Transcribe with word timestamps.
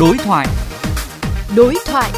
Đối 0.00 0.18
thoại. 0.18 0.46
Đối 1.56 1.74
thoại. 1.86 2.12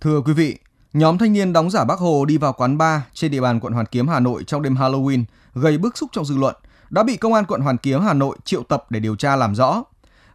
Thưa 0.00 0.20
quý 0.20 0.32
vị, 0.32 0.58
nhóm 0.92 1.18
thanh 1.18 1.32
niên 1.32 1.52
đóng 1.52 1.70
giả 1.70 1.84
Bác 1.84 1.98
Hồ 1.98 2.24
đi 2.24 2.38
vào 2.38 2.52
quán 2.52 2.78
bar 2.78 3.00
trên 3.14 3.30
địa 3.30 3.40
bàn 3.40 3.60
quận 3.60 3.72
Hoàn 3.72 3.86
Kiếm 3.86 4.08
Hà 4.08 4.20
Nội 4.20 4.44
trong 4.44 4.62
đêm 4.62 4.74
Halloween 4.74 5.24
gây 5.54 5.78
bức 5.78 5.98
xúc 5.98 6.10
trong 6.12 6.24
dư 6.24 6.36
luận 6.36 6.56
đã 6.90 7.02
bị 7.02 7.16
công 7.16 7.34
an 7.34 7.44
quận 7.44 7.60
Hoàn 7.60 7.76
Kiếm 7.76 8.00
Hà 8.00 8.14
Nội 8.14 8.36
triệu 8.44 8.62
tập 8.62 8.84
để 8.90 9.00
điều 9.00 9.16
tra 9.16 9.36
làm 9.36 9.54
rõ. 9.54 9.82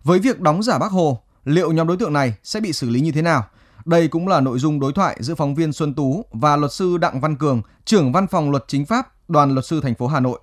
Với 0.04 0.20
việc 0.20 0.40
đóng 0.40 0.64
giả 0.64 0.78
Bác 0.78 0.92
Hồ, 0.92 1.22
liệu 1.46 1.72
nhóm 1.72 1.88
đối 1.88 1.98
tượng 1.98 2.14
này 2.14 2.34
sẽ 2.44 2.60
bị 2.60 2.74
xử 2.74 2.90
lý 2.90 3.02
như 3.02 3.12
thế 3.12 3.22
nào? 3.22 3.44
Đây 3.86 4.08
cũng 4.08 4.28
là 4.28 4.42
nội 4.42 4.60
dung 4.60 4.80
đối 4.80 4.94
thoại 4.94 5.18
giữa 5.20 5.36
phóng 5.36 5.56
viên 5.56 5.74
Xuân 5.74 5.94
Tú 5.94 6.26
và 6.32 6.56
luật 6.56 6.74
sư 6.74 6.98
Đặng 6.98 7.22
Văn 7.22 7.36
Cường, 7.36 7.62
trưởng 7.86 8.12
văn 8.12 8.28
phòng 8.28 8.52
luật 8.52 8.64
chính 8.68 8.86
pháp, 8.86 9.30
đoàn 9.30 9.54
luật 9.54 9.66
sư 9.66 9.82
thành 9.82 9.96
phố 9.96 10.08
Hà 10.08 10.20
Nội. 10.20 10.40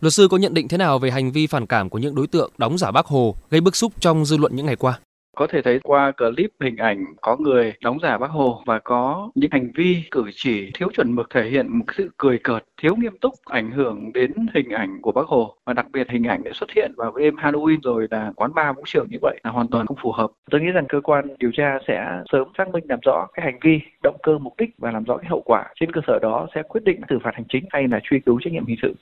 Luật 0.00 0.12
sư 0.12 0.28
có 0.30 0.36
nhận 0.36 0.54
định 0.54 0.68
thế 0.68 0.76
nào 0.76 0.98
về 0.98 1.10
hành 1.10 1.32
vi 1.32 1.46
phản 1.46 1.66
cảm 1.66 1.88
của 1.88 1.98
những 1.98 2.14
đối 2.14 2.26
tượng 2.26 2.50
đóng 2.58 2.78
giả 2.78 2.90
Bác 2.90 3.06
Hồ 3.06 3.34
gây 3.50 3.60
bức 3.60 3.76
xúc 3.76 3.92
trong 4.00 4.24
dư 4.24 4.36
luận 4.36 4.56
những 4.56 4.66
ngày 4.66 4.76
qua? 4.76 4.98
Có 5.36 5.46
thể 5.46 5.62
thấy 5.62 5.80
qua 5.82 6.12
clip 6.12 6.50
hình 6.60 6.76
ảnh 6.76 7.04
có 7.22 7.36
người 7.36 7.72
đóng 7.82 7.98
giả 8.02 8.18
bác 8.18 8.30
Hồ 8.30 8.62
và 8.66 8.78
có 8.78 9.30
những 9.34 9.50
hành 9.50 9.70
vi 9.74 10.02
cử 10.10 10.24
chỉ 10.34 10.70
thiếu 10.74 10.88
chuẩn 10.96 11.14
mực 11.14 11.30
thể 11.30 11.50
hiện 11.50 11.78
một 11.78 11.84
sự 11.96 12.10
cười 12.16 12.38
cợt, 12.38 12.64
thiếu 12.82 12.96
nghiêm 12.96 13.18
túc 13.20 13.34
ảnh 13.44 13.70
hưởng 13.70 14.12
đến 14.12 14.32
hình 14.54 14.70
ảnh 14.70 14.98
của 15.02 15.12
bác 15.12 15.26
Hồ 15.26 15.54
và 15.66 15.72
đặc 15.72 15.86
biệt 15.92 16.10
hình 16.10 16.24
ảnh 16.24 16.42
để 16.44 16.50
xuất 16.54 16.70
hiện 16.76 16.92
vào 16.96 17.12
đêm 17.16 17.36
Halloween 17.36 17.78
rồi 17.82 18.06
là 18.10 18.32
quán 18.36 18.54
bar 18.54 18.76
vũ 18.76 18.82
trường 18.86 19.06
như 19.10 19.18
vậy 19.22 19.40
là 19.44 19.50
hoàn 19.50 19.68
toàn 19.68 19.86
không 19.86 19.96
phù 20.02 20.12
hợp. 20.12 20.30
Tôi 20.50 20.60
nghĩ 20.60 20.70
rằng 20.70 20.86
cơ 20.88 21.00
quan 21.00 21.24
điều 21.38 21.50
tra 21.54 21.78
sẽ 21.88 22.22
sớm 22.32 22.48
xác 22.58 22.68
minh 22.68 22.84
làm 22.88 22.98
rõ 23.02 23.26
cái 23.34 23.44
hành 23.44 23.58
vi, 23.62 23.80
động 24.02 24.16
cơ, 24.22 24.38
mục 24.38 24.54
đích 24.58 24.70
và 24.78 24.90
làm 24.90 25.04
rõ 25.04 25.16
cái 25.16 25.26
hậu 25.28 25.42
quả. 25.42 25.64
Trên 25.80 25.92
cơ 25.92 26.00
sở 26.06 26.18
đó 26.22 26.46
sẽ 26.54 26.62
quyết 26.68 26.84
định 26.84 27.00
xử 27.10 27.18
phạt 27.24 27.34
hành 27.34 27.46
chính 27.48 27.64
hay 27.70 27.88
là 27.88 28.00
truy 28.02 28.20
cứu 28.20 28.40
trách 28.44 28.52
nhiệm 28.52 28.66
hình 28.66 28.78
sự. 28.82 28.94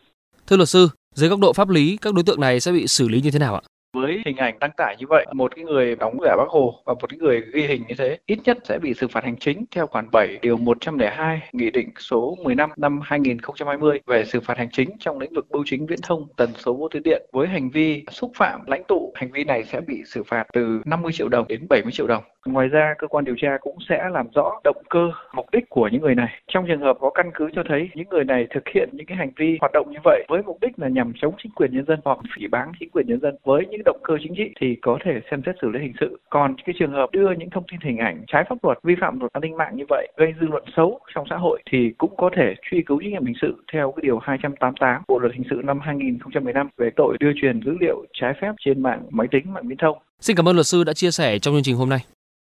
Thưa 0.47 0.57
luật 0.57 0.69
sư, 0.69 0.89
dưới 1.15 1.29
góc 1.29 1.41
độ 1.41 1.53
pháp 1.53 1.69
lý, 1.69 1.97
các 1.97 2.15
đối 2.15 2.25
tượng 2.25 2.41
này 2.41 2.61
sẽ 2.61 2.73
bị 2.73 2.87
xử 2.87 3.09
lý 3.09 3.21
như 3.21 3.31
thế 3.31 3.39
nào 3.39 3.55
ạ? 3.55 3.63
Với 3.95 4.23
hình 4.27 4.37
ảnh 4.37 4.59
đăng 4.61 4.71
tải 4.77 4.97
như 4.99 5.07
vậy 5.09 5.27
một 5.33 5.57
cái 5.57 5.65
người 5.65 5.97
đóng 5.97 6.19
giả 6.23 6.37
bác 6.37 6.49
hồ 6.49 6.75
và 6.85 6.95
một 6.95 7.11
cái 7.11 7.19
người 7.19 7.43
ghi 7.53 7.67
hình 7.67 7.83
như 7.89 7.95
thế 7.99 8.19
ít 8.27 8.39
nhất 8.45 8.59
sẽ 8.65 8.79
bị 8.79 8.95
xử 8.95 9.09
phạt 9.09 9.25
hành 9.25 9.37
chính 9.37 9.65
theo 9.71 9.87
khoản 9.87 10.09
7 10.13 10.39
điều 10.43 10.57
102 10.57 11.41
nghị 11.53 11.71
định 11.71 11.91
số 11.99 12.37
15 12.43 12.71
năm 12.77 13.01
2020 13.03 14.01
về 14.07 14.25
xử 14.25 14.41
phạt 14.41 14.59
hành 14.59 14.71
chính 14.73 14.91
trong 14.99 15.19
lĩnh 15.19 15.35
vực 15.35 15.47
bưu 15.51 15.63
chính 15.67 15.87
viễn 15.87 15.99
thông 16.03 16.27
tần 16.37 16.51
số 16.57 16.75
vô 16.75 16.89
tuyến 16.89 17.03
điện 17.03 17.23
với 17.33 17.49
hành 17.49 17.71
vi 17.71 18.05
xúc 18.11 18.33
phạm 18.37 18.61
lãnh 18.67 18.85
tụ 18.85 19.13
hành 19.15 19.31
vi 19.33 19.45
này 19.45 19.65
sẽ 19.65 19.81
bị 19.81 20.03
xử 20.07 20.23
phạt 20.23 20.45
từ 20.53 20.83
50 20.85 21.13
triệu 21.13 21.29
đồng 21.29 21.49
đến 21.49 21.67
70 21.69 21.93
triệu 21.93 22.07
đồng 22.07 22.25
Ngoài 22.47 22.69
ra, 22.69 22.95
cơ 22.99 23.07
quan 23.07 23.25
điều 23.25 23.35
tra 23.39 23.59
cũng 23.61 23.77
sẽ 23.89 24.09
làm 24.13 24.27
rõ 24.35 24.61
động 24.65 24.83
cơ, 24.91 25.11
mục 25.35 25.47
đích 25.53 25.69
của 25.69 25.89
những 25.89 26.03
người 26.03 26.15
này. 26.15 26.29
Trong 26.49 26.67
trường 26.69 26.81
hợp 26.81 26.97
có 27.01 27.11
căn 27.11 27.31
cứ 27.35 27.51
cho 27.55 27.63
thấy 27.69 27.91
những 27.95 28.09
người 28.09 28.25
này 28.25 28.47
thực 28.55 28.69
hiện 28.75 28.89
những 28.93 29.07
cái 29.07 29.17
hành 29.17 29.31
vi 29.37 29.57
hoạt 29.61 29.73
động 29.73 29.91
như 29.91 29.99
vậy 30.05 30.25
với 30.29 30.43
mục 30.43 30.59
đích 30.61 30.79
là 30.79 30.89
nhằm 30.89 31.13
chống 31.17 31.35
chính 31.43 31.53
quyền 31.53 31.73
nhân 31.73 31.85
dân 31.85 32.01
hoặc 32.05 32.19
phỉ 32.37 32.47
báng 32.47 32.73
chính 32.81 32.91
quyền 32.91 33.07
nhân 33.07 33.21
dân 33.21 33.37
với 33.45 33.67
những 33.71 33.84
động 33.85 34.01
cơ 34.05 34.15
chính 34.23 34.35
trị 34.37 34.55
thì 34.61 34.77
có 34.83 34.99
thể 35.05 35.21
xem 35.31 35.43
xét 35.47 35.55
xử 35.63 35.71
lý 35.71 35.81
hình 35.81 35.93
sự. 36.01 36.19
Còn 36.31 36.55
cái 36.67 36.75
trường 36.79 36.93
hợp 36.93 37.13
đưa 37.13 37.31
những 37.39 37.51
thông 37.51 37.65
tin 37.71 37.81
hình 37.81 37.99
ảnh 37.99 38.25
trái 38.27 38.45
pháp 38.49 38.57
luật, 38.63 38.79
vi 38.83 38.95
phạm 39.01 39.21
luật 39.21 39.33
an 39.33 39.41
ninh 39.41 39.57
mạng 39.57 39.77
như 39.77 39.85
vậy 39.89 40.09
gây 40.17 40.35
dư 40.41 40.47
luận 40.47 40.65
xấu 40.77 41.01
trong 41.15 41.27
xã 41.31 41.37
hội 41.37 41.63
thì 41.71 41.93
cũng 41.99 42.17
có 42.17 42.31
thể 42.37 42.55
truy 42.71 42.83
cứu 42.87 43.01
trách 43.03 43.11
nhiệm 43.11 43.27
hình 43.27 43.37
sự 43.43 43.65
theo 43.73 43.93
cái 43.97 44.03
điều 44.03 44.19
288 44.19 45.03
Bộ 45.09 45.19
luật 45.19 45.33
hình 45.35 45.45
sự 45.51 45.61
năm 45.65 45.81
2015 45.81 46.69
về 46.77 46.91
tội 46.97 47.17
đưa 47.21 47.33
truyền 47.41 47.61
dữ 47.65 47.77
liệu 47.81 48.05
trái 48.13 48.33
phép 48.41 48.53
trên 48.65 48.83
mạng 48.83 49.03
máy 49.11 49.27
tính, 49.31 49.53
mạng 49.53 49.69
viễn 49.69 49.79
thông. 49.79 49.99
Xin 50.21 50.37
cảm 50.37 50.49
ơn 50.49 50.57
luật 50.57 50.67
sư 50.67 50.85
đã 50.85 50.93
chia 50.93 51.11
sẻ 51.11 51.39
trong 51.39 51.55
chương 51.55 51.63
trình 51.63 51.77
hôm 51.77 51.89
nay. 51.89 52.14